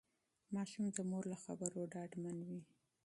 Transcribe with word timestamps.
ماشوم 0.53 0.85
د 0.95 0.97
مور 1.09 1.23
له 1.31 1.37
خبرو 1.43 1.81
ډاډمن 1.93 2.37
وي. 2.47 2.61